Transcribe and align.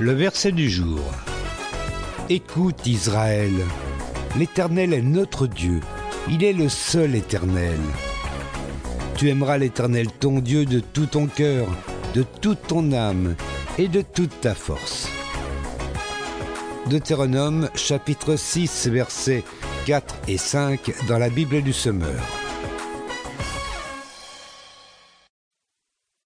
Le 0.00 0.12
verset 0.12 0.52
du 0.52 0.68
jour. 0.68 1.00
Écoute 2.28 2.86
Israël, 2.86 3.52
l'Éternel 4.36 4.94
est 4.94 5.02
notre 5.02 5.46
Dieu, 5.46 5.80
il 6.28 6.42
est 6.42 6.52
le 6.52 6.68
seul 6.68 7.14
Éternel. 7.14 7.78
Tu 9.16 9.28
aimeras 9.28 9.58
l'Éternel 9.58 10.08
ton 10.10 10.40
Dieu 10.40 10.64
de 10.64 10.80
tout 10.80 11.06
ton 11.06 11.26
cœur, 11.26 11.68
de 12.14 12.24
toute 12.40 12.66
ton 12.66 12.92
âme 12.92 13.36
et 13.78 13.88
de 13.88 14.02
toute 14.02 14.40
ta 14.40 14.54
force. 14.54 15.08
Deutéronome 16.88 17.68
chapitre 17.74 18.36
6 18.36 18.88
versets 18.88 19.44
4 19.86 20.14
et 20.28 20.38
5 20.38 20.92
dans 21.08 21.18
la 21.18 21.28
Bible 21.28 21.62
du 21.62 21.72
Semeur. 21.72 22.41